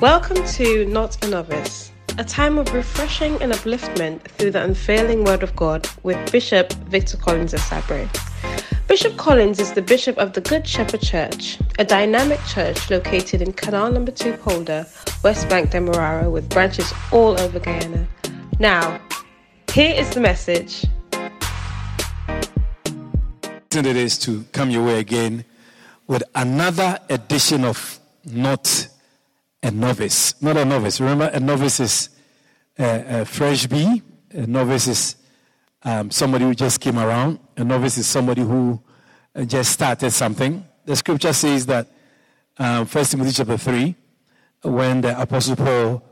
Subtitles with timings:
[0.00, 5.42] Welcome to Not a Novice, a time of refreshing and upliftment through the unfailing Word
[5.42, 8.06] of God with Bishop Victor Collins Asabre.
[8.88, 13.54] Bishop Collins is the Bishop of the Good Shepherd Church, a dynamic church located in
[13.54, 14.84] Canal Number 2 Polder,
[15.24, 18.06] West Bank Demerara, with branches all over Guyana.
[18.58, 19.00] Now,
[19.72, 20.84] here is the message.
[23.74, 25.46] It is to come your way again
[26.06, 28.88] with another edition of Not
[29.62, 30.40] a Novice.
[30.42, 31.00] Not a novice.
[31.00, 32.10] Remember, a novice is
[32.78, 34.02] a, a fresh bee.
[34.32, 35.16] A novice is
[35.82, 37.38] um, somebody who just came around.
[37.56, 38.80] A novice is somebody who
[39.34, 40.64] uh, just started something.
[40.84, 41.88] The scripture says that,
[42.58, 43.94] um, First Timothy chapter 3,
[44.62, 46.02] when the Apostle Paul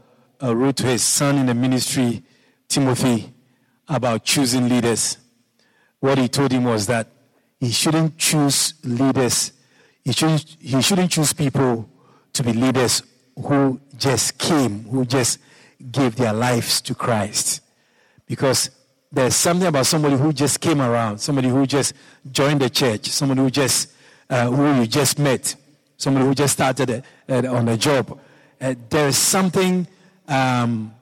[0.43, 2.23] uh, wrote to his son in the ministry,
[2.69, 3.33] Timothy,
[3.89, 5.19] about choosing leaders,
[6.01, 7.09] what he told him was that
[7.61, 9.53] he shouldn't choose leaders,
[10.03, 11.89] he shouldn't, he shouldn't choose people
[12.33, 13.03] to be leaders
[13.37, 15.39] who just came, who just
[15.91, 17.61] gave their lives to Christ.
[18.27, 18.71] Because
[19.13, 21.95] there's something about somebody who just came around, somebody who just
[22.31, 23.93] joined the church, somebody who just,
[24.31, 25.55] uh, who you just met,
[25.97, 28.19] somebody who just started uh, on a job.
[28.61, 29.87] Uh, there is something
[30.29, 30.95] um,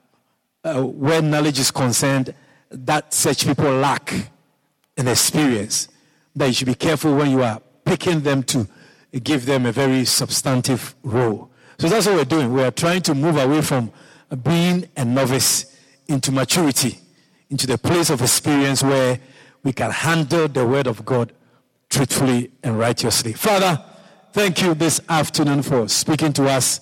[0.63, 2.33] uh, where knowledge is concerned
[2.69, 4.13] that such people lack
[4.97, 5.87] in experience.
[6.35, 8.67] That you should be careful when you are picking them to
[9.23, 11.51] give them a very substantive role.
[11.77, 12.53] So that's what we're doing.
[12.53, 13.91] We are trying to move away from
[14.43, 16.97] being a novice into maturity,
[17.49, 19.19] into the place of experience where
[19.63, 21.33] we can handle the word of God
[21.89, 23.33] truthfully and righteously.
[23.33, 23.83] Father,
[24.31, 26.81] thank you this afternoon for speaking to us.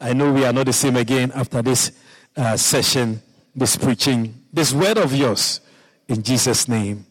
[0.00, 1.92] I know we are not the same again after this
[2.36, 3.22] uh, session,
[3.54, 5.60] this preaching, this word of yours.
[6.08, 7.06] In Jesus' name,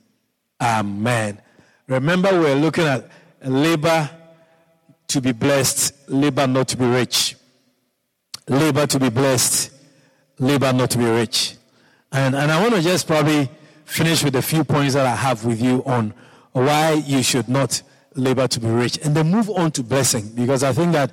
[0.62, 1.42] Amen.
[1.88, 3.10] Remember, we're looking at
[3.44, 4.10] labor
[5.08, 7.36] to be blessed, labor not to be rich.
[8.48, 9.72] Labor to be blessed,
[10.40, 11.56] labor not to be rich.
[12.12, 13.50] And, and I want to just probably
[13.86, 16.14] finish with a few points that I have with you on
[16.54, 17.82] why you should not
[18.16, 19.00] labor to be rich.
[19.04, 21.12] And then move on to blessing, because I think that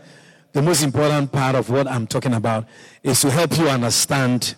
[0.53, 2.67] the most important part of what I'm talking about
[3.03, 4.55] is to help you understand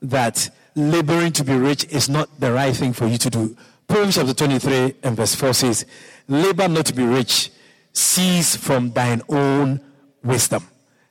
[0.00, 3.56] that laboring to be rich is not the right thing for you to do.
[3.88, 5.86] Proverbs chapter 23 and verse 4 says,
[6.28, 7.50] Labor not to be rich,
[7.92, 9.80] cease from thine own
[10.22, 10.66] wisdom.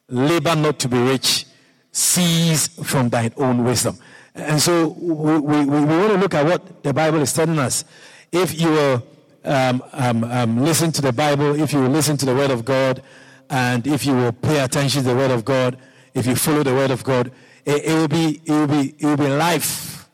[0.08, 1.46] Labor not to be rich,
[1.92, 3.98] cease from thine own wisdom.
[4.36, 7.84] And so we, we, we want to look at what the Bible is telling us.
[8.32, 9.08] If you will
[9.44, 12.64] um, um, um, listen to the Bible, if you will listen to the Word of
[12.64, 13.04] God,
[13.50, 15.78] and if you will pay attention to the Word of God,
[16.14, 17.32] if you follow the Word of God,
[17.66, 20.10] it, it will be it will be it will be life.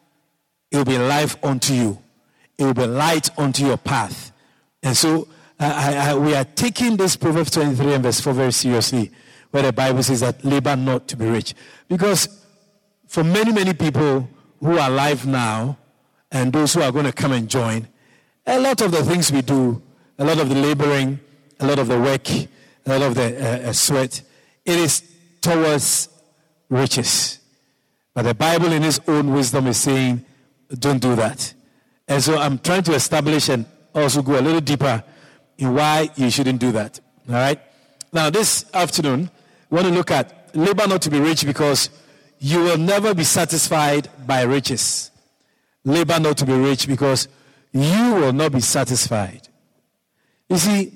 [0.71, 1.97] It will be life unto you.
[2.57, 4.31] It will be light unto your path.
[4.83, 5.27] And so
[5.59, 9.11] I, I, we are taking this Proverbs 23 and verse 4 very seriously,
[9.51, 11.55] where the Bible says that labor not to be rich.
[11.87, 12.43] Because
[13.07, 14.29] for many, many people
[14.59, 15.77] who are alive now
[16.31, 17.87] and those who are going to come and join,
[18.45, 19.81] a lot of the things we do,
[20.19, 21.19] a lot of the laboring,
[21.59, 22.47] a lot of the work, a
[22.85, 24.21] lot of the uh, uh, sweat,
[24.63, 25.01] it is
[25.41, 26.09] towards
[26.69, 27.39] riches.
[28.13, 30.23] But the Bible, in its own wisdom, is saying,
[30.79, 31.53] don't do that.
[32.07, 35.03] And so I'm trying to establish and also go a little deeper
[35.57, 36.99] in why you shouldn't do that.
[37.27, 37.59] All right?
[38.13, 39.29] Now, this afternoon,
[39.69, 41.89] we want to look at labor not to be rich because
[42.39, 45.11] you will never be satisfied by riches.
[45.83, 47.27] Labor not to be rich because
[47.71, 49.47] you will not be satisfied.
[50.49, 50.93] You see,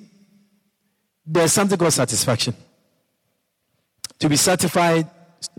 [1.26, 2.56] there's something called satisfaction.
[4.20, 5.10] To be satisfied,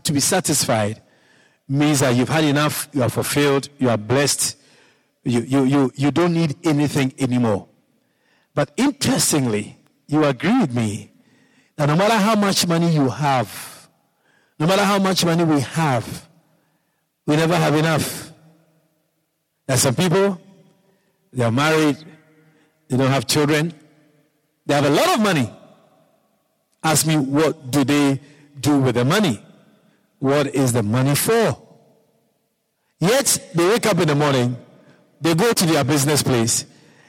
[0.04, 1.02] to be satisfied
[1.69, 4.56] means that you've had enough, you are fulfilled, you are blessed,
[5.24, 7.69] you, you, you, you don't need anything anymore.
[8.54, 11.10] But interestingly, you agree with me
[11.76, 13.88] that no matter how much money you have,
[14.58, 16.28] no matter how much money we have,
[17.26, 18.30] we never have enough.
[19.66, 20.40] There are some people,
[21.32, 21.96] they are married,
[22.88, 23.72] they don't have children,
[24.66, 25.50] they have a lot of money.
[26.82, 28.20] Ask me, what do they
[28.60, 29.43] do with the money?
[30.19, 31.58] What is the money for?
[32.99, 34.56] Yet they wake up in the morning,
[35.20, 36.66] they go to their business place,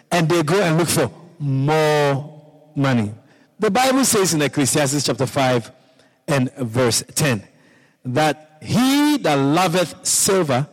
[0.10, 1.12] and they go and look for
[1.44, 3.13] more money.
[3.60, 5.72] The Bible says in Ecclesiastes chapter 5
[6.30, 7.45] and verse 10
[8.06, 10.68] that he that loveth silver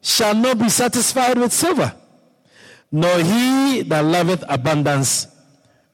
[0.00, 1.94] shall not be satisfied with silver,
[2.90, 5.28] nor he that loveth abundance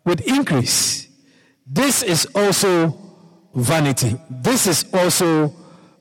[0.04, 1.08] with increase.
[1.66, 2.96] This is also
[3.54, 4.18] vanity.
[4.30, 5.54] This is also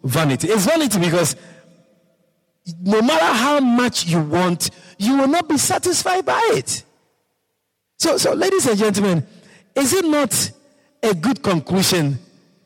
[0.03, 0.47] vanity.
[0.47, 1.35] It's vanity because
[2.81, 6.84] no matter how much you want, you will not be satisfied by it.
[7.97, 9.25] So, so, ladies and gentlemen,
[9.75, 10.51] is it not
[11.01, 12.19] a good conclusion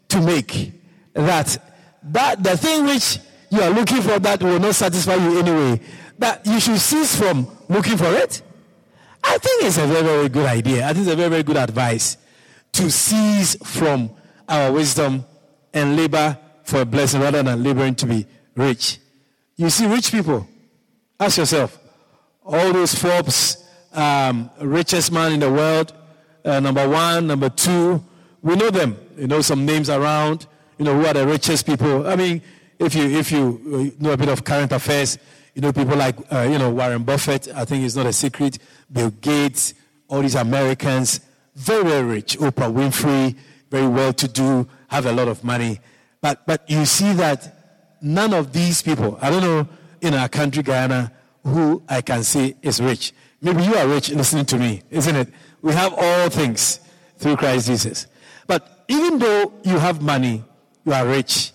[0.09, 0.73] to make
[1.13, 1.57] that
[2.03, 5.81] that the thing which you are looking for that will not satisfy you anyway,
[6.17, 8.41] that you should cease from looking for it?
[9.23, 10.85] I think it's a very, very good idea.
[10.87, 12.17] I think it's a very, very good advice
[12.73, 14.09] to cease from
[14.47, 15.25] our wisdom
[15.73, 18.25] and labor for a blessing rather than laboring to be
[18.55, 18.99] rich.
[19.57, 20.47] You see, rich people,
[21.19, 21.77] ask yourself,
[22.45, 25.93] all those Forbes, um, richest man in the world,
[26.45, 28.03] uh, number one, number two,
[28.41, 28.97] we know them.
[29.17, 30.47] You know some names around.
[30.77, 32.07] You know who are the richest people.
[32.07, 32.41] I mean,
[32.79, 35.17] if you if you uh, know a bit of current affairs,
[35.53, 37.49] you know people like uh, you know Warren Buffett.
[37.53, 38.59] I think it's not a secret.
[38.91, 39.73] Bill Gates,
[40.07, 41.19] all these Americans,
[41.55, 42.37] very very rich.
[42.39, 43.35] Oprah Winfrey,
[43.69, 45.79] very well to do, have a lot of money.
[46.21, 49.17] But but you see that none of these people.
[49.21, 49.67] I don't know
[50.01, 51.11] in our country Guyana
[51.43, 53.13] who I can say is rich.
[53.41, 55.29] Maybe you are rich listening to me, isn't it?
[55.61, 56.79] We have all things
[57.17, 58.07] through Christ Jesus.
[58.47, 60.43] But even though you have money,
[60.85, 61.51] you are rich,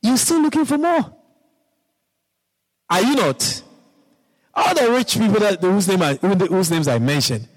[0.00, 1.14] you're still looking for more.
[2.90, 3.62] Are you not?
[4.54, 7.48] All the rich people that whose, name I, whose names I mentioned,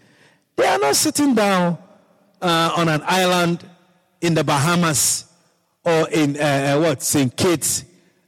[0.56, 1.78] they are not sitting down
[2.42, 3.68] uh, on an island
[4.22, 5.26] in the Bahamas
[5.84, 7.36] or in uh, uh what St.
[7.36, 7.84] Kitts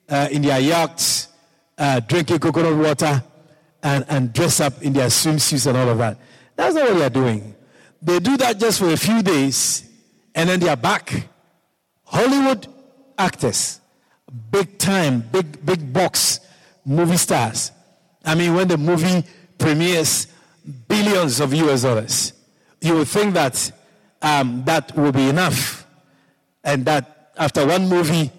[0.09, 1.29] uh, in their yachts,
[1.77, 3.23] uh, drinking coconut water
[3.87, 6.17] and, and dress up in their swimsuits and all of that.
[6.57, 7.55] That's not what they are doing.
[8.01, 9.89] They do that just for a few days
[10.35, 11.29] and then they are back.
[12.03, 12.67] Hollywood
[13.17, 13.79] actors,
[14.51, 16.41] big time, big, big box
[16.85, 17.71] movie stars.
[18.25, 19.23] I mean, when the movie
[19.57, 20.27] premieres,
[20.89, 22.33] billions of US dollars,
[22.81, 23.71] you would think that
[24.21, 25.87] um, that will be enough.
[26.61, 28.31] And that after one movie,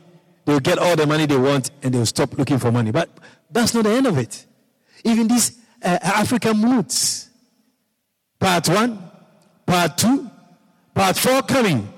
[0.45, 2.91] they'll get all the money they want and they'll stop looking for money.
[2.91, 3.09] But
[3.51, 4.45] that's not the end of it.
[5.05, 7.31] Even these uh, African moods.
[8.39, 8.99] Part one,
[9.67, 10.31] part two,
[10.95, 11.93] part four coming,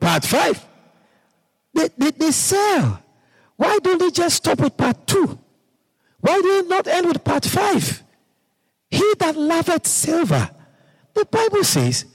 [0.00, 0.64] part five.
[1.74, 3.02] They, they, they sell.
[3.56, 5.38] Why don't they just stop with part two?
[6.20, 8.02] Why do they not end with part five?
[8.88, 10.50] He that loveth silver,
[11.12, 12.06] the Bible says,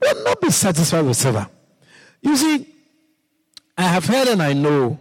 [0.00, 1.48] will not be satisfied with silver.
[2.20, 2.66] You see,
[3.76, 4.98] I have heard and I know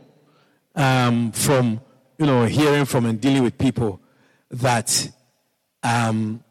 [0.75, 1.81] um, from,
[2.17, 3.99] you know, hearing from and dealing with people
[4.51, 5.09] that,
[5.83, 6.43] um,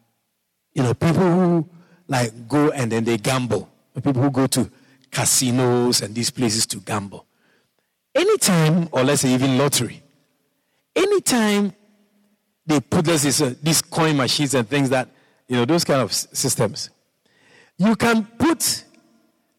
[0.74, 1.68] you know, people who
[2.08, 4.70] like go and then they gamble, people who go to
[5.10, 7.26] casinos and these places to gamble.
[8.14, 10.02] Anytime, or let's say even lottery,
[10.94, 11.72] anytime
[12.66, 15.08] they put this, uh, these coin machines and things that,
[15.48, 16.90] you know, those kind of systems,
[17.78, 18.84] you can put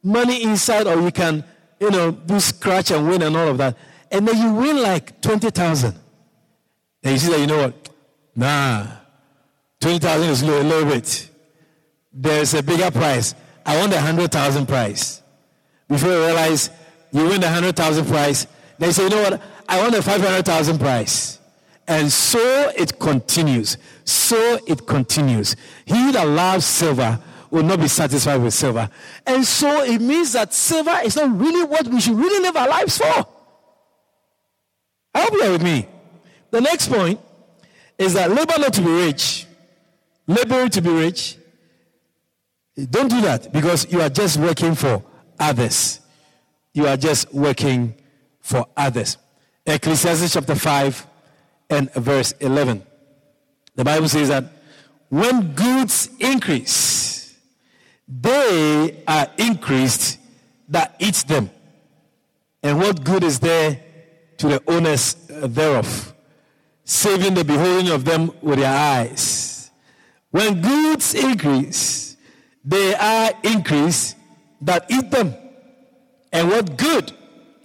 [0.04, 1.44] money inside or you can,
[1.80, 3.78] you know, do scratch and win and all of that.
[4.12, 5.96] And then you win like 20,000.
[7.04, 7.87] And you see that, you know what?
[8.38, 8.86] Nah,
[9.82, 11.32] 20,000 is low, a little bit.
[12.14, 13.34] There's a bigger price.
[13.66, 15.24] I want the 100,000 price.
[15.88, 16.70] Before you realize
[17.12, 18.46] you win the 100,000 price,
[18.78, 19.42] they say, you know what?
[19.68, 21.40] I want the 500,000 price.
[21.88, 23.78] And so it continues.
[24.06, 25.56] So it continues.
[25.86, 27.20] He that loves silver
[27.50, 28.88] will not be satisfied with silver.
[29.26, 32.70] And so it means that silver is not really what we should really live our
[32.70, 33.28] lives for.
[35.16, 35.88] I hope you're with me.
[36.52, 37.20] The next point
[37.98, 39.48] is that labor not to be rich,
[40.28, 41.38] Labor to be rich.
[42.90, 45.04] Don't do that because you are just working for
[45.40, 46.02] others.
[46.74, 47.96] You are just working
[48.42, 49.18] for others.
[49.66, 51.08] Ecclesiastes chapter 5
[51.70, 52.84] and verse 11.
[53.76, 54.44] The Bible says that
[55.10, 57.36] when goods increase,
[58.08, 60.20] they are increased
[60.70, 61.50] that eat them.
[62.62, 63.82] And what good is there
[64.38, 66.14] to the owners thereof?
[66.88, 69.70] Saving the beholding of them with their eyes.
[70.32, 72.16] When goods increase,
[72.64, 74.16] they are increased
[74.62, 75.36] that eat them.
[76.32, 77.12] And what good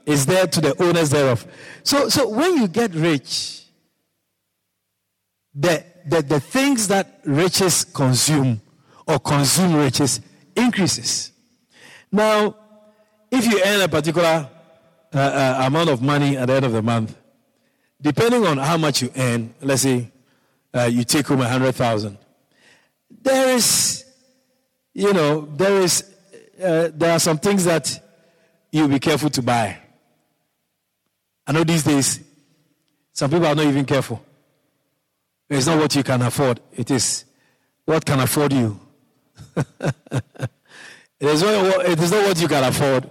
[0.06, 1.46] is there to the owners thereof?
[1.84, 3.64] So, so when you get rich,
[5.54, 8.60] the, the, the things that riches consume
[9.06, 10.20] or consume riches
[10.56, 11.30] increases.
[12.10, 12.56] Now,
[13.30, 14.50] if you earn a particular
[15.14, 17.16] uh, uh, amount of money at the end of the month,
[18.02, 20.10] depending on how much you earn, let's say
[20.74, 22.18] uh, you take home a hundred thousand,
[23.22, 24.04] there is,
[24.92, 26.12] you know, there is,
[26.62, 28.00] uh, there are some things that
[28.70, 29.78] you'll be careful to buy.
[31.46, 32.20] I know these days,
[33.12, 34.22] some people are not even careful.
[35.48, 36.60] It's not what you can afford.
[36.72, 37.24] It is
[37.84, 38.80] what can afford you.
[39.56, 39.70] it,
[41.20, 43.08] is what, it is not what you can afford,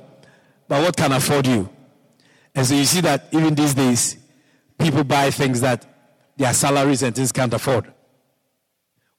[0.67, 1.69] but what can afford you.
[2.55, 4.17] And so you see that even these days,
[4.81, 5.85] people buy things that
[6.37, 7.91] their salaries and things can't afford.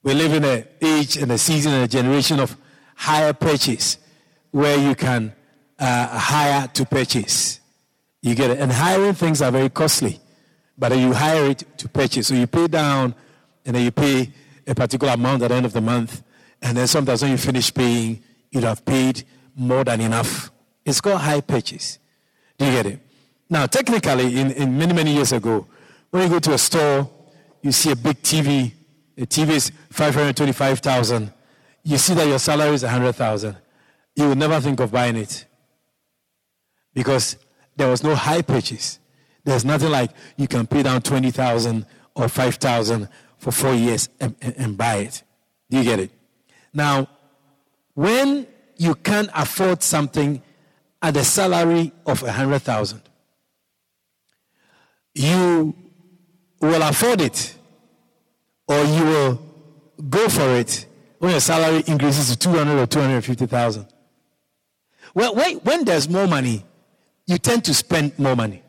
[0.03, 2.57] We live in an age and a season and a generation of
[2.97, 3.99] hire purchase
[4.51, 5.33] where you can
[5.79, 7.61] uh, hire to purchase.
[8.21, 8.59] You get it?
[8.59, 10.21] And hiring things are very costly.
[10.77, 12.29] But you hire it to purchase.
[12.29, 13.15] So you pay down
[13.65, 14.33] and then you pay
[14.67, 16.23] a particular amount at the end of the month.
[16.61, 19.25] And then sometimes when you finish paying, you'd have paid
[19.57, 20.51] more than enough.
[20.85, 21.99] It's called hire purchase.
[22.59, 23.01] Do you get it?
[23.53, 25.67] Now, technically, in, in many, many years ago,
[26.09, 27.11] when you go to a store,
[27.61, 28.73] you see a big TV,
[29.15, 31.31] the TV is 525,000.
[31.83, 33.55] You see that your salary is 100,000.
[34.17, 35.45] You would never think of buying it
[36.95, 37.37] because
[37.77, 38.99] there was no hire purchase.
[39.45, 43.07] There's nothing like you can pay down 20,000 or 5,000
[43.37, 45.23] for four years and, and, and buy it.
[45.69, 46.11] Do you get it?
[46.73, 47.07] Now,
[47.93, 48.47] when
[48.79, 50.41] you can't afford something
[51.03, 53.03] at the salary of 100,000,
[55.15, 55.75] you
[56.61, 57.57] will afford it
[58.69, 59.43] or you will
[60.09, 60.87] go for it
[61.19, 63.87] when your salary increases to 200 or 250,000.
[65.15, 66.65] Well, when, there's more money,
[67.27, 68.63] you tend to spend more money.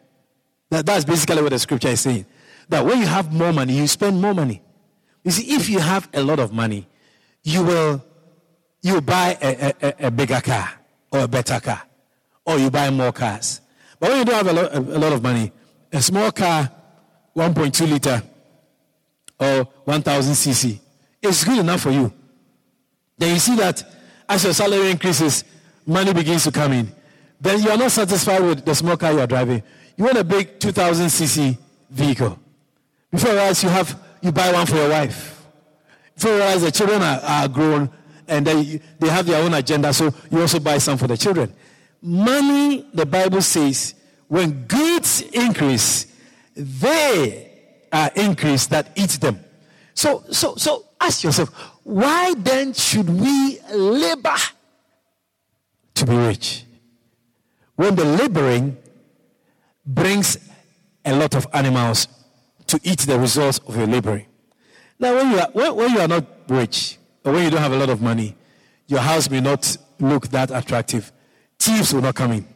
[0.69, 2.25] That, that's basically what the scripture is saying.
[2.69, 4.61] That when you have more money, you spend more money.
[5.23, 6.87] You see, if you have a lot of money,
[7.43, 8.03] you will
[8.81, 10.69] you buy a, a, a bigger car
[11.11, 11.81] or a better car,
[12.45, 13.61] or you buy more cars.
[13.99, 15.51] But when you don't have a lot, a lot of money,
[15.93, 16.69] a small car,
[17.35, 18.21] 1.2 liter
[19.39, 20.79] or 1000 cc,
[21.21, 22.11] is good enough for you.
[23.17, 23.83] Then you see that
[24.27, 25.43] as your salary increases,
[25.85, 26.91] money begins to come in.
[27.39, 29.61] Then you are not satisfied with the small car you are driving.
[29.95, 31.57] You want a big 2000 cc
[31.89, 32.39] vehicle.
[33.11, 35.45] Before you you have, you buy one for your wife.
[36.15, 37.89] Before you realize the children are, are grown
[38.27, 41.53] and they, they have their own agenda, so you also buy some for the children.
[42.01, 43.93] Money, the Bible says,
[44.33, 46.07] when goods increase,
[46.55, 47.51] they
[47.91, 49.39] are increased that eat them.
[49.93, 51.49] So, so, so ask yourself,
[51.83, 54.35] why then should we labor
[55.93, 56.65] to be rich?
[57.75, 58.75] When the laboring
[59.85, 60.39] brings
[61.05, 62.07] a lot of animals
[62.65, 64.25] to eat the results of your laboring.
[64.97, 67.73] Now, when you are, when, when you are not rich, or when you don't have
[67.73, 68.35] a lot of money,
[68.87, 71.11] your house may not look that attractive.
[71.59, 72.52] Thieves will not come in.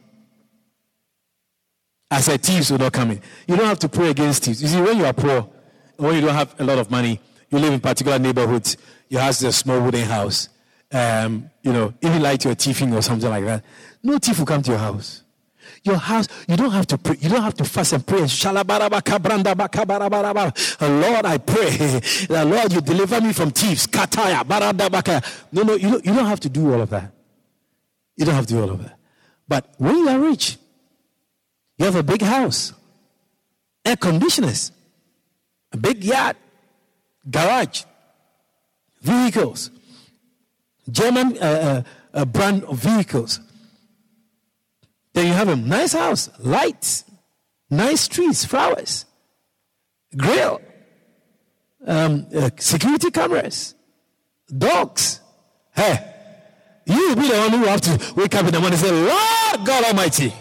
[2.10, 3.20] I said, thieves will not come in.
[3.46, 4.62] You don't have to pray against thieves.
[4.62, 5.48] You see, when you are poor,
[5.96, 8.76] when you don't have a lot of money, you live in particular neighborhoods,
[9.08, 10.48] your house is a small wooden house.
[10.90, 13.62] Um, you know, even like you're thieving or something like that.
[14.02, 15.22] No thief will come to your house.
[15.84, 17.16] Your house, you don't have to pray.
[17.20, 18.20] You don't have to fast and pray.
[18.20, 19.00] Lord, I
[21.38, 21.70] pray
[22.28, 23.86] that Lord, you deliver me from thieves.
[23.86, 25.22] Kataya,
[25.52, 27.12] No, no, you don't, you don't have to do all of that.
[28.16, 28.98] You don't have to do all of that.
[29.46, 30.58] But when you are rich,
[31.78, 32.72] you have a big house,
[33.84, 34.72] air conditioners,
[35.72, 36.36] a big yacht,
[37.30, 37.84] garage,
[39.00, 39.70] vehicles,
[40.90, 41.82] German uh,
[42.12, 43.40] uh, brand of vehicles.
[45.12, 47.04] Then you have a nice house, lights,
[47.70, 49.04] nice trees, flowers,
[50.16, 50.60] grill,
[51.86, 53.74] um, uh, security cameras,
[54.56, 55.20] dogs.
[55.74, 56.14] Hey,
[56.86, 58.90] you will be the one who have to wake up in the morning and say,
[58.90, 60.32] Lord God Almighty,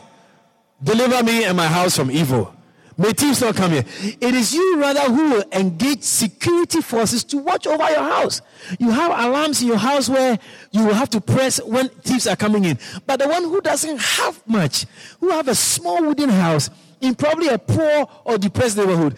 [0.82, 2.54] deliver me and my house from evil.
[3.00, 3.86] May thieves not come here.
[4.02, 8.42] It is you rather who will engage security forces to watch over your house.
[8.80, 10.40] You have alarms in your house where
[10.72, 12.80] you will have to press when thieves are coming in.
[13.06, 14.88] But the one who doesn't have much,
[15.20, 19.16] who have a small wooden house in probably a poor or depressed neighborhood,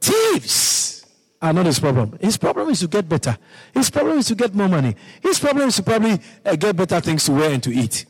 [0.00, 1.06] thieves
[1.40, 2.18] are not his problem.
[2.20, 3.38] His problem is to get better.
[3.72, 4.96] His problem is to get more money.
[5.22, 8.06] His problem is to probably uh, get better things to wear and to eat.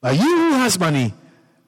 [0.00, 1.12] But you who has money,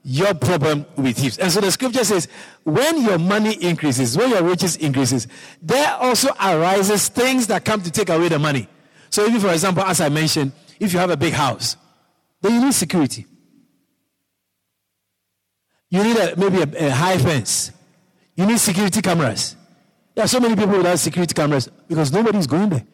[0.05, 1.39] your problem with thieves.
[1.39, 2.27] And so the scripture says,
[2.65, 5.29] when your money increases, when your riches increases,
[5.61, 8.69] there also arises things that come to take away the money.
[9.11, 11.77] So if, for example, as I mentioned, if you have a big house,
[12.41, 13.27] then you need security.
[15.89, 17.71] You need a, maybe a, a high fence.
[18.35, 19.57] You need security cameras.
[20.15, 22.85] There are so many people without security cameras because nobody's going there.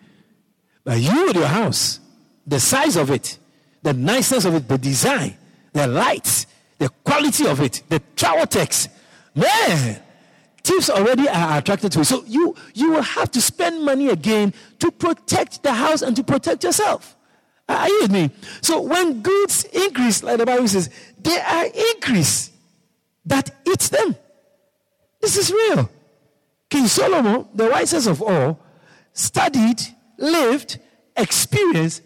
[0.84, 2.00] But you with your house,
[2.46, 3.38] the size of it,
[3.82, 5.36] the niceness of it, the design,
[5.72, 6.46] the lights,
[6.78, 8.90] the quality of it, the travel text.
[9.34, 10.00] Man,
[10.62, 12.04] thieves already are attracted to it.
[12.04, 16.24] So you, you will have to spend money again to protect the house and to
[16.24, 17.16] protect yourself.
[17.68, 18.30] Are you with me?
[18.62, 20.88] So when goods increase, like the Bible says,
[21.20, 22.50] they are increase
[23.26, 24.16] that eats them.
[25.20, 25.90] This is real.
[26.70, 28.58] King Solomon, the wisest of all,
[29.12, 29.82] studied,
[30.16, 30.78] lived,
[31.16, 32.02] experienced,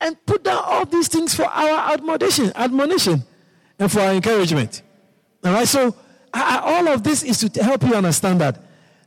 [0.00, 2.52] and put down all these things for our admonition.
[2.54, 3.24] Admonition
[3.78, 4.82] and for our encouragement.
[5.44, 5.94] All right, so
[6.32, 8.58] I, all of this is to help you understand that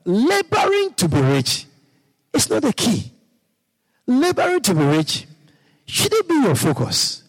[0.05, 1.65] laboring to be rich
[2.33, 3.11] is not the key.
[4.07, 5.27] Laboring to be rich
[5.85, 7.23] shouldn't be your focus.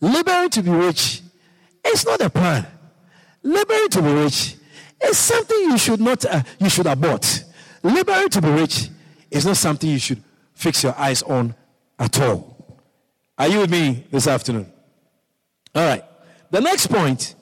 [0.00, 1.22] Laboring to be rich
[1.86, 2.66] is not a plan.
[3.42, 4.56] laboring to be rich
[5.02, 7.44] is something you should not, uh, you should abort.
[7.82, 8.88] Laboring to be rich
[9.30, 10.22] is not something you should
[10.54, 11.54] fix your eyes on
[11.98, 12.80] at all.
[13.36, 14.72] Are you with me this afternoon?
[15.74, 16.04] All right.
[16.54, 17.34] The next point,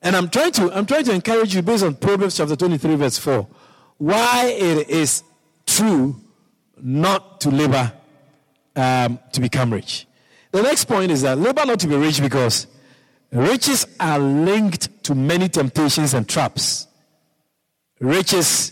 [0.00, 3.18] and I'm trying to I'm trying to encourage you based on Proverbs chapter 23, verse
[3.18, 3.44] 4,
[3.98, 5.24] why it is
[5.66, 6.14] true
[6.80, 7.92] not to labor
[8.76, 10.06] um, to become rich.
[10.52, 12.68] The next point is that labor not to be rich because
[13.32, 16.86] riches are linked to many temptations and traps.
[17.98, 18.70] Riches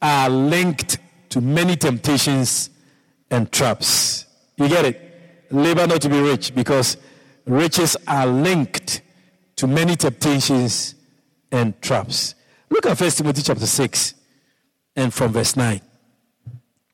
[0.00, 0.96] are linked
[1.28, 2.70] to many temptations
[3.30, 4.24] and traps.
[4.56, 5.46] You get it?
[5.50, 6.96] Labor not to be rich because
[7.44, 9.02] riches are linked
[9.60, 10.94] to many temptations
[11.52, 12.34] and traps.
[12.70, 14.14] Look at 1 Timothy chapter 6
[14.96, 15.82] and from verse 9.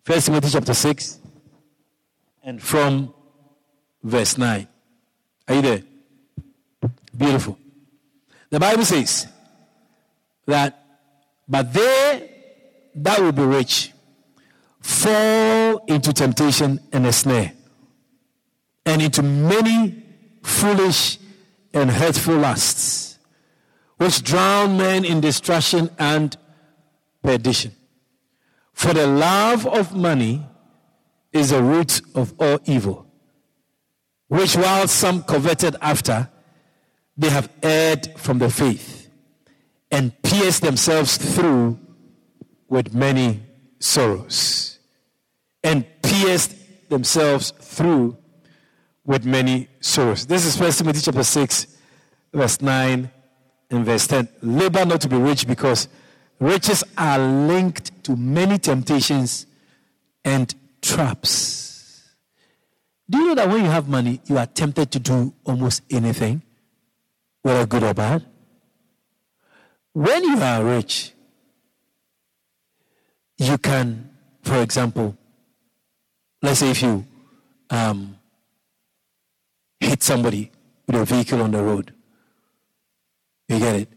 [0.05, 1.21] 1 Timothy chapter 6
[2.43, 3.15] and from
[4.03, 4.67] verse 9.
[5.47, 5.83] Are you there?
[7.17, 7.57] Beautiful.
[8.51, 9.29] The Bible says
[10.47, 10.85] that,
[11.47, 12.33] but they
[12.97, 13.93] that will be rich
[14.81, 17.53] fall into temptation and a snare,
[18.85, 20.03] and into many
[20.43, 21.19] foolish
[21.77, 23.19] and hurtful lusts,
[23.99, 26.37] which drown men in destruction and
[27.23, 27.71] perdition.
[28.73, 30.47] For the love of money
[31.33, 33.07] is the root of all evil,
[34.29, 36.31] which while some coveted after,
[37.17, 39.11] they have erred from the faith
[39.91, 41.79] and pierced themselves through
[42.69, 43.43] with many
[43.79, 44.79] sorrows.
[45.63, 46.55] And pierced
[46.89, 48.17] themselves through
[49.07, 50.27] with many sorrows.
[50.27, 51.67] This is First Timothy chapter 6,
[52.35, 53.11] verse 9
[53.71, 54.29] and verse 10.
[54.43, 55.89] Labor not to be rich because
[56.41, 59.47] riches are linked to many temptations
[60.25, 62.03] and traps.
[63.09, 66.43] Do you know that when you have money, you are tempted to do almost anything,
[67.43, 68.27] whether good or bad?
[69.93, 71.13] When you are rich,
[73.39, 74.11] you can,
[74.43, 75.17] for example,
[76.43, 77.07] let's say if you
[77.71, 78.16] um,
[79.81, 80.51] hit somebody
[80.87, 81.93] with a vehicle on the road.
[83.49, 83.89] You get it?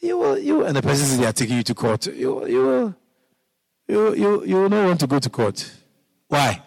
[0.00, 2.06] You will, you and the person they are taking you to court.
[2.06, 2.96] You, you will,
[3.86, 5.70] you, you, you will not want to go to court.
[6.28, 6.62] Why?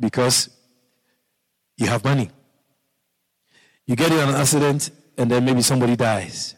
[0.00, 0.50] Because
[1.76, 2.30] you have money.
[3.86, 6.54] You get in an accident and then maybe somebody dies.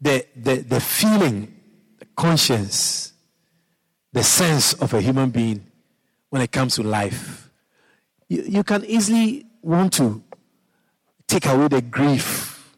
[0.00, 1.54] The, the, the feeling,
[1.98, 3.12] the conscience,
[4.12, 5.66] the sense of a human being
[6.28, 7.43] when it comes to life
[8.34, 10.22] you, you can easily want to
[11.26, 12.74] take away the grief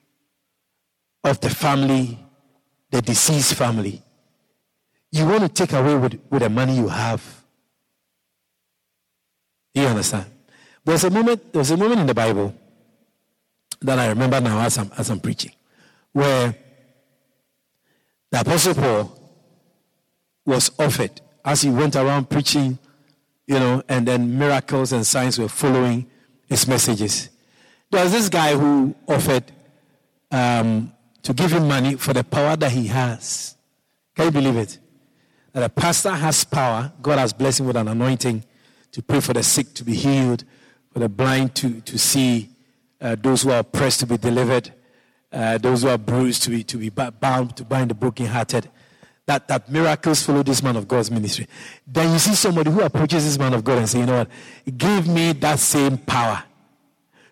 [1.24, 2.18] of the family,
[2.90, 4.02] the deceased family.
[5.10, 7.22] You want to take away with, with the money you have.
[9.74, 10.26] You understand?
[10.84, 12.54] There's a moment, there's a moment in the Bible
[13.80, 15.52] that I remember now as I'm, as I'm preaching,
[16.12, 16.54] where
[18.30, 19.12] the Apostle Paul
[20.44, 22.78] was offered as he went around preaching
[23.46, 26.06] you know, and then miracles and signs were following
[26.48, 27.30] his messages.
[27.90, 29.44] There was this guy who offered
[30.30, 33.56] um, to give him money for the power that he has.
[34.14, 34.78] Can you believe it?
[35.52, 36.92] That a pastor has power.
[37.00, 38.44] God has blessed him with an anointing
[38.92, 40.44] to pray for the sick to be healed,
[40.92, 42.50] for the blind to, to see,
[43.00, 44.72] uh, those who are oppressed to be delivered,
[45.32, 48.70] uh, those who are bruised to be, to be bound, to bind the brokenhearted
[49.26, 51.48] that, that miracles follow this man of God's ministry.
[51.86, 54.30] Then you see somebody who approaches this man of God and say, you know what?
[54.76, 56.44] Give me that same power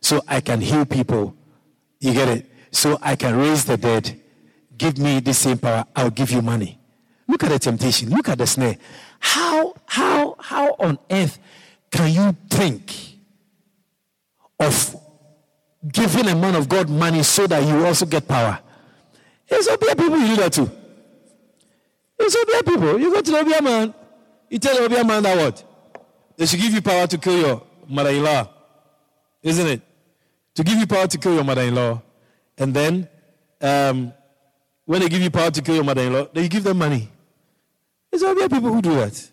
[0.00, 1.36] so I can heal people.
[2.00, 2.50] You get it?
[2.72, 4.20] So I can raise the dead.
[4.76, 5.84] Give me the same power.
[5.94, 6.80] I'll give you money.
[7.28, 8.10] Look at the temptation.
[8.10, 8.76] Look at the snare.
[9.20, 11.38] How, how, how on earth
[11.92, 12.92] can you think
[14.58, 14.96] of
[15.90, 18.58] giving a man of God money so that you also get power?
[19.48, 20.70] There's a people who do that too.
[22.24, 22.98] It's Obeah people.
[22.98, 23.94] You go to the Obeah man,
[24.48, 25.62] you tell the Obeah man that what?
[26.38, 28.48] They should give you power to kill your mother in law.
[29.42, 29.82] Isn't it?
[30.54, 32.00] To give you power to kill your mother in law.
[32.56, 33.08] And then,
[33.60, 34.14] um,
[34.86, 36.78] when they give you power to kill your mother in law, then you give them
[36.78, 37.10] money.
[38.10, 39.30] It's Obeah people who do that.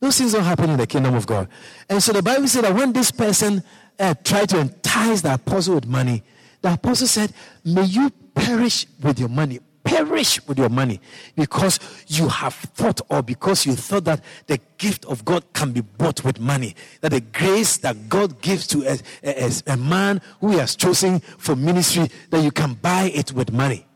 [0.00, 1.48] Those things don't happen in the kingdom of God.
[1.88, 3.62] And so the Bible said that when this person
[3.98, 6.24] uh, tried to entice the apostle with money,
[6.60, 7.32] the apostle said,
[7.64, 11.00] May you perish with your money perish with your money
[11.36, 15.82] because you have thought or because you thought that the gift of God can be
[15.82, 16.74] bought with money.
[17.02, 21.20] That the grace that God gives to a, a, a man who he has chosen
[21.20, 23.86] for ministry, that you can buy it with money.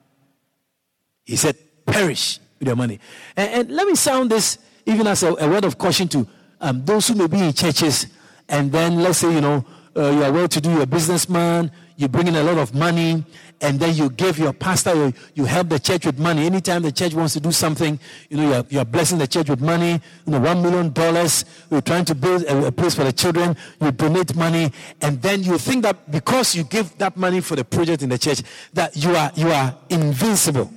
[1.24, 3.00] He said, perish with your money.
[3.36, 6.26] And, and let me sound this even as a, a word of caution to
[6.60, 8.06] um, those who may be in churches
[8.48, 9.64] and then let's say, you know,
[9.96, 12.72] uh, you are well to do, you're a businessman, you bring in a lot of
[12.76, 13.24] money,
[13.60, 16.46] and then you give your pastor, you, you help the church with money.
[16.46, 17.98] Anytime the church wants to do something,
[18.30, 21.80] you know, you're, you're blessing the church with money, you know, one million dollars, you're
[21.80, 25.58] trying to build a, a place for the children, you donate money, and then you
[25.58, 28.42] think that because you give that money for the project in the church,
[28.74, 30.72] that you are, you are invincible.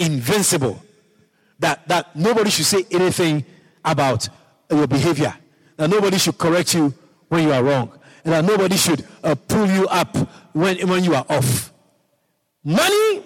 [0.00, 0.82] Invincible.
[1.60, 3.44] That, that nobody should say anything
[3.84, 4.28] about
[4.68, 5.32] your behavior.
[5.76, 6.92] That nobody should correct you
[7.28, 7.96] when you are wrong.
[8.24, 10.16] That nobody should uh, pull you up
[10.52, 11.72] when, when you are off.
[12.64, 13.22] Money,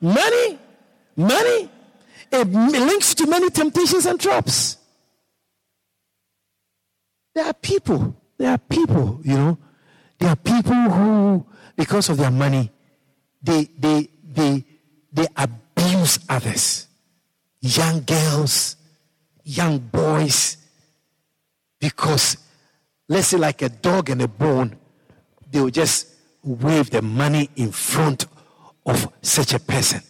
[0.00, 0.58] money,
[1.16, 1.70] money,
[2.32, 4.76] it links to many temptations and traps.
[7.34, 9.58] There are people, there are people, you know,
[10.18, 12.70] there are people who, because of their money,
[13.42, 14.64] they, they, they,
[15.12, 16.88] they abuse others.
[17.60, 18.76] Young girls,
[19.44, 20.56] young boys,
[21.78, 22.36] because
[23.10, 24.76] let's say like a dog and a bone,
[25.50, 26.06] they will just
[26.44, 28.26] wave the money in front
[28.86, 30.00] of such a person.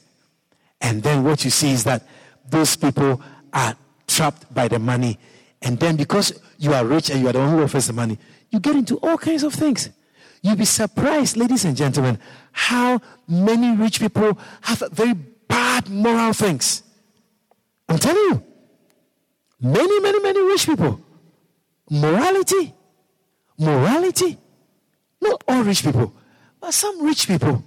[0.83, 2.07] And then what you see is that
[2.49, 3.21] those people
[3.55, 3.75] are
[4.07, 5.19] trapped by the money.
[5.63, 8.19] And then because you are rich and you are the one who offers the money,
[8.51, 9.89] you get into all kinds of things.
[10.43, 12.19] You'll be surprised, ladies and gentlemen,
[12.53, 16.83] how many rich people have very bad moral things.
[17.89, 18.43] I'm telling you.
[19.59, 21.01] Many, many, many rich people.
[21.91, 22.75] Morality.
[23.61, 24.39] Morality.
[25.21, 26.15] Not all rich people.
[26.61, 27.63] But some rich people,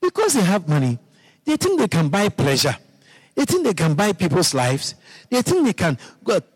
[0.00, 0.98] because they have money,
[1.44, 2.76] they think they can buy pleasure.
[3.34, 4.96] They think they can buy people's lives.
[5.30, 5.96] They think they can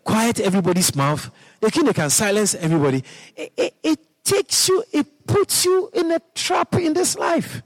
[0.03, 1.31] quiet everybody's mouth.
[1.61, 3.03] They think they can silence everybody.
[3.35, 7.61] It, it, it takes you, it puts you in a trap in this life.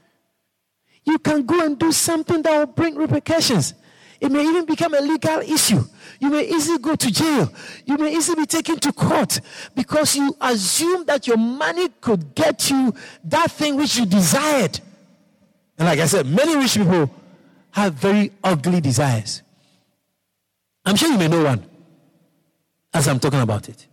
[1.04, 3.74] You can go and do something that will bring repercussions.
[4.20, 5.82] It may even become a legal issue.
[6.18, 7.52] You may easily go to jail.
[7.84, 9.40] You may easily be taken to court
[9.76, 12.92] because you assume that your money could get you
[13.24, 14.80] that thing which you desired.
[15.78, 17.10] And like I said, many rich people
[17.70, 19.42] have very ugly desires.
[20.84, 21.64] I'm sure you may know one
[22.92, 23.86] as I'm talking about it.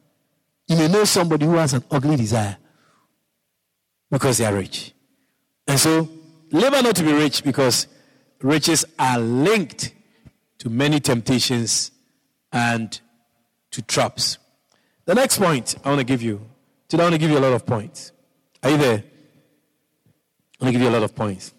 [0.68, 2.58] You may know somebody who has an ugly desire
[4.10, 4.94] because they are rich.
[5.68, 6.10] And so,
[6.52, 7.88] labor not to be rich because
[8.42, 9.94] riches are linked
[10.66, 11.92] to many temptations
[12.52, 13.00] and
[13.70, 14.40] to traps.
[15.06, 16.42] The next point I want to give you,
[16.88, 18.12] today I want to give you a lot of points.
[18.64, 19.04] Are you there?
[20.60, 21.54] I want to give you a lot of points.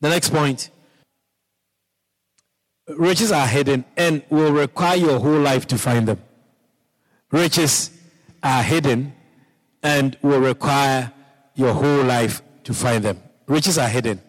[0.00, 0.70] The next point
[2.88, 6.22] riches are hidden and will require your whole life to find them.
[7.30, 7.90] Riches
[8.42, 9.12] are hidden
[9.82, 11.12] and will require
[11.54, 13.20] your whole life to find them.
[13.46, 14.22] Riches are hidden.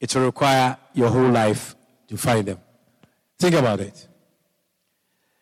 [0.00, 1.76] It will require your whole life
[2.12, 2.58] to find them.
[3.38, 4.06] Think about it.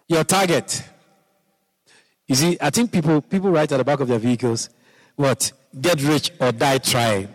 [0.09, 0.85] Your target.
[2.29, 4.71] You see, I think people people write at the back of their vehicles,
[5.17, 5.53] what?
[5.81, 7.29] Get rich or die trying.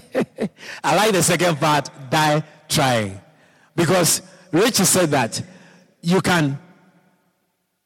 [0.84, 3.20] I like the second part, die trying.
[3.74, 5.40] Because Rich said that
[6.00, 6.58] you can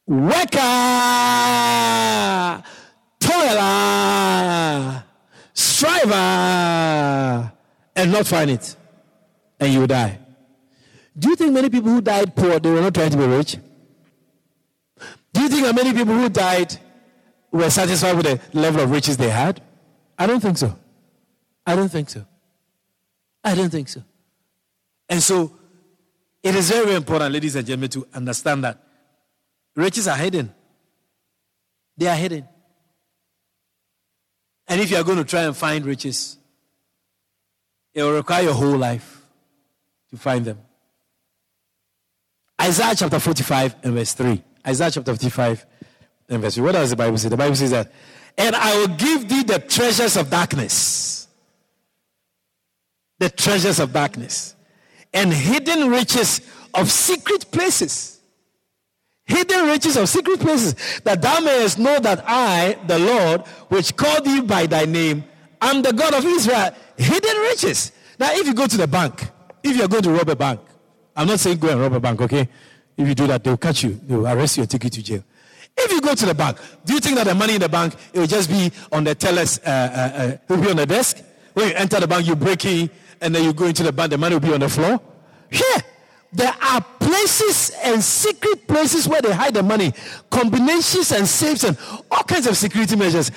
[0.07, 0.51] work,
[3.19, 5.03] toil,
[5.53, 6.11] strive,
[7.95, 8.75] and not find it,
[9.59, 10.26] and you die.
[11.17, 13.57] Do you think many people who died poor, they were not trying to be rich?
[15.33, 16.77] Do you think that many people who died
[17.51, 19.61] were satisfied with the level of riches they had?
[20.17, 20.77] I don't think so.
[21.65, 22.25] I don't think so.
[23.43, 24.03] I don't think so.
[25.09, 25.53] And so,
[26.43, 28.83] it is very, very important, ladies and gentlemen, to understand that
[29.75, 30.53] riches are hidden.
[31.97, 32.47] They are hidden.
[34.67, 36.37] And if you are going to try and find riches,
[37.93, 39.21] it will require your whole life
[40.11, 40.59] to find them.
[42.61, 44.43] Isaiah chapter 45 and verse 3.
[44.65, 45.65] Isaiah chapter 55
[46.29, 46.63] and verse 3.
[46.63, 47.29] What does the Bible say?
[47.29, 47.91] The Bible says that,
[48.37, 51.27] and I will give thee the treasures of darkness.
[53.19, 54.55] The treasures of darkness.
[55.13, 56.41] And hidden riches
[56.73, 58.19] of secret places.
[59.25, 60.75] Hidden riches of secret places.
[61.03, 65.23] That thou mayest know that I, the Lord, which called thee by thy name,
[65.61, 66.71] am the God of Israel.
[66.97, 67.91] Hidden riches.
[68.19, 69.29] Now, if you go to the bank,
[69.63, 70.59] if you're going to rob a bank,
[71.17, 72.47] I'm not saying go and rob a bank, okay?
[72.95, 73.99] If you do that, they'll catch you.
[74.03, 75.23] They'll arrest you and take you to jail.
[75.75, 77.95] If you go to the bank, do you think that the money in the bank,
[78.13, 81.23] it will just be on the tellers, uh, uh, uh, will be on the desk?
[81.53, 84.11] When you enter the bank, you break in, and then you go into the bank,
[84.11, 84.99] the money will be on the floor?
[85.49, 85.83] Here,
[86.33, 89.93] there are places and secret places where they hide the money,
[90.29, 91.77] combinations and safes and
[92.11, 93.31] all kinds of security measures.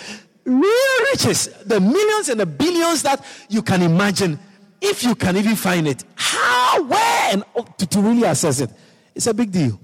[0.44, 4.38] Real riches, the millions and the billions that you can imagine
[4.80, 7.44] if you can even find it, how, where, and
[7.78, 8.70] to, to really assess it,
[9.14, 9.78] it's a big deal.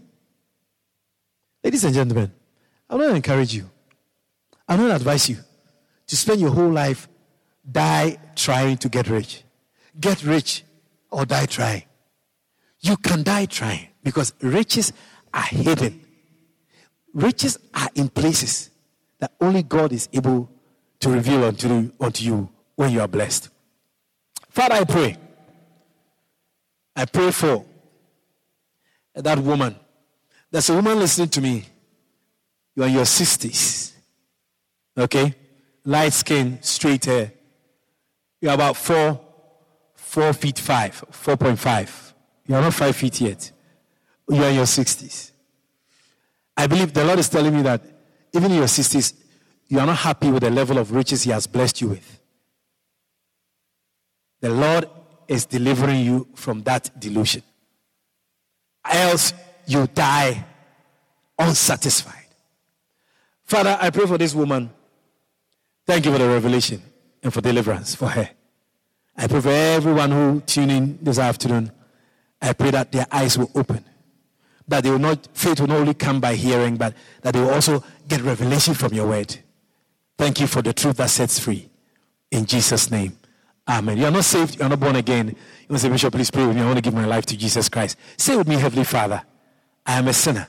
[1.62, 2.32] Ladies and gentlemen,
[2.88, 3.68] I want to encourage you.
[4.68, 5.38] I want to advise you
[6.06, 7.08] to spend your whole life
[7.70, 9.42] die trying to get rich.
[9.98, 10.64] Get rich
[11.10, 11.82] or die trying.
[12.80, 14.92] You can die trying because riches
[15.32, 16.00] are hidden.
[17.12, 18.70] Riches are in places
[19.18, 20.50] that only God is able
[21.00, 23.48] to reveal unto, unto you when you are blessed.
[24.50, 25.16] Father, I pray.
[26.96, 27.64] I pray for
[29.14, 29.76] that woman.
[30.50, 31.64] There's a woman listening to me.
[32.74, 33.92] You are in your 60s.
[34.96, 35.34] Okay?
[35.84, 37.32] Light skin, straight hair.
[38.40, 39.20] You're about four,
[39.94, 42.12] four feet five, 4.5.
[42.46, 43.50] You're not five feet yet.
[44.28, 45.32] You are in your 60s.
[46.56, 47.82] I believe the Lord is telling me that
[48.32, 49.14] even in your 60s,
[49.68, 52.20] you are not happy with the level of riches He has blessed you with.
[54.40, 54.88] The Lord
[55.28, 57.42] is delivering you from that delusion.
[58.84, 59.32] Else
[59.66, 60.44] you die
[61.38, 62.26] unsatisfied.
[63.44, 64.70] Father, I pray for this woman.
[65.86, 66.82] Thank you for the revelation
[67.22, 68.28] and for deliverance for her.
[69.16, 71.72] I pray for everyone who tune in this afternoon.
[72.42, 73.84] I pray that their eyes will open.
[74.68, 77.50] That they will not, faith will not only come by hearing, but that they will
[77.50, 79.36] also get revelation from your word.
[80.18, 81.68] Thank you for the truth that sets free.
[82.30, 83.16] In Jesus' name.
[83.68, 83.98] Amen.
[83.98, 85.28] You are not saved, you are not born again.
[85.28, 85.34] You
[85.68, 86.62] want to say, Bishop, please pray with me.
[86.62, 87.98] I want to give my life to Jesus Christ.
[88.16, 89.22] Say with me, Heavenly Father,
[89.84, 90.46] I am a sinner.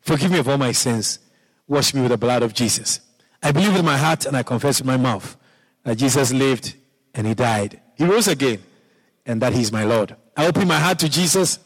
[0.00, 1.18] Forgive me of all my sins.
[1.66, 3.00] Wash me with the blood of Jesus.
[3.42, 5.36] I believe with my heart and I confess with my mouth
[5.84, 6.76] that Jesus lived
[7.14, 7.80] and he died.
[7.96, 8.62] He rose again
[9.26, 10.16] and that he's my Lord.
[10.36, 11.58] I open my heart to Jesus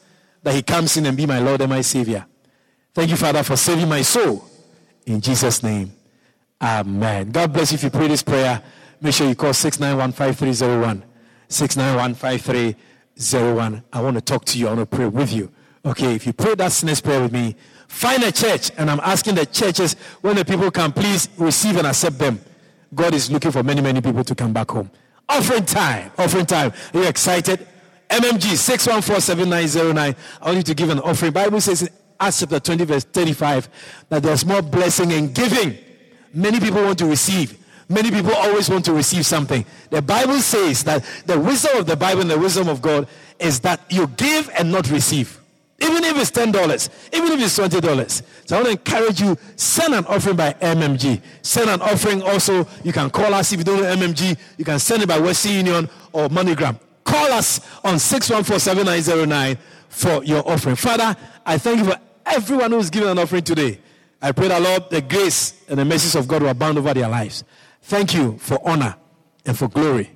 [0.43, 2.27] that he comes in and be my Lord and my Savior.
[2.95, 4.45] Thank you, Father, for saving my soul.
[5.05, 5.93] In Jesus' name,
[6.61, 7.31] Amen.
[7.31, 8.63] God bless you if you pray this prayer.
[9.01, 11.03] Make sure you call 6915301.
[11.49, 13.83] 6915301.
[13.93, 14.69] I want to talk to you.
[14.69, 15.53] I want to pray with you.
[15.85, 17.55] Okay, if you pray that sinner's prayer with me,
[17.87, 18.73] find a church.
[18.77, 22.41] And I'm asking the churches when the people can please receive and accept them.
[22.95, 24.91] God is looking for many, many people to come back home.
[25.29, 26.11] Offering time.
[26.19, 26.73] Offering time.
[26.95, 27.67] Are you excited?
[28.09, 30.17] MMG 6147909.
[30.41, 31.33] I want you to give an offering.
[31.33, 33.69] Bible says in Acts chapter 20, verse 35,
[34.09, 35.77] that there's more blessing in giving.
[36.33, 37.59] Many people want to receive.
[37.89, 39.65] Many people always want to receive something.
[39.91, 43.07] The Bible says that the wisdom of the Bible and the wisdom of God
[43.39, 45.41] is that you give and not receive.
[45.79, 48.23] Even if it's $10, even if it's $20.
[48.47, 51.21] So I want to encourage you, send an offering by MMG.
[51.43, 52.67] Send an offering also.
[52.83, 54.39] You can call us if you don't know MMG.
[54.57, 56.81] You can send it by Western Union or MoneyGram.
[57.05, 60.77] Call us on 614-7909 for your offering.
[60.77, 63.79] Father, I thank you for everyone who's given an offering today.
[64.21, 67.09] I pray that, Lord, the grace and the mercies of God will abound over their
[67.09, 67.45] lives.
[67.87, 68.97] Thank you for honor
[69.45, 70.11] and for glory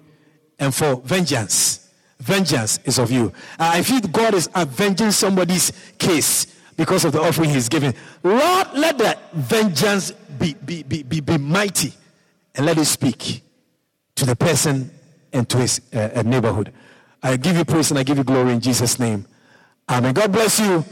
[0.59, 1.89] and for vengeance.
[2.19, 3.33] Vengeance is of you.
[3.61, 7.95] Uh, I feel God is avenging somebody's case because of the offering he's giving.
[8.25, 11.93] Lord, let that vengeance be, be, be, be, be mighty
[12.57, 13.45] and let it speak
[14.17, 14.91] to the person
[15.33, 16.73] and to his uh, uh, neighborhood.
[17.23, 19.27] I give you praise and I give you glory in Jesus' name.
[19.89, 20.13] Amen.
[20.13, 20.85] God bless you.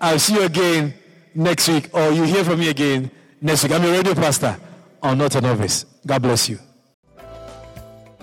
[0.00, 0.94] I'll see you again
[1.32, 3.08] next week, or you hear from me again
[3.40, 3.70] next week.
[3.70, 4.58] I'm a radio pastor
[5.04, 5.84] or not a novice.
[6.06, 6.58] God bless you.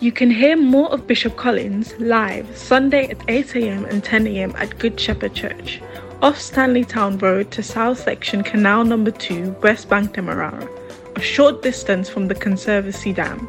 [0.01, 3.85] You can hear more of Bishop Collins live Sunday at 8 a.m.
[3.85, 4.51] and 10 a.m.
[4.57, 5.79] at Good Shepherd Church,
[6.23, 10.67] off Stanley Town Road to South Section Canal Number 2, West Bank Demerara,
[11.15, 13.47] a short distance from the Conservancy Dam.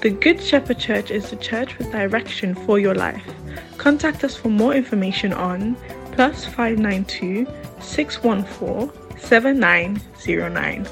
[0.00, 3.26] The Good Shepherd Church is the church with direction for your life.
[3.76, 5.76] Contact us for more information on
[6.12, 7.44] plus 592
[7.80, 10.86] 614 7909.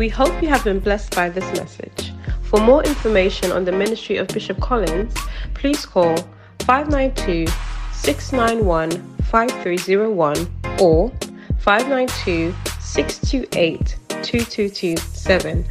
[0.00, 2.14] We hope you have been blessed by this message.
[2.44, 5.14] For more information on the ministry of Bishop Collins,
[5.52, 6.16] please call
[6.60, 7.46] 592
[7.92, 8.92] 691
[9.24, 11.10] 5301 or
[11.58, 15.66] 592 628 2227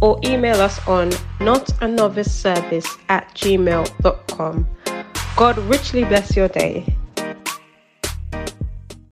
[0.00, 4.66] or email us on notanoviceservice at gmail.com.
[5.36, 6.96] God richly bless your day.